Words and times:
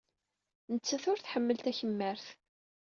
Nettat 0.73 1.03
ur 1.11 1.19
tḥemmel 1.19 1.57
takemmart. 1.59 2.25